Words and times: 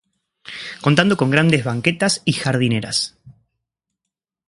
Contando 0.85 1.15
con 1.15 1.29
grandes 1.29 1.63
banquetas 1.63 2.23
y 2.25 2.33
jardineras. 2.33 3.15